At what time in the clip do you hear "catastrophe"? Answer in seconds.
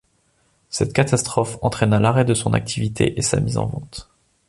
0.93-1.59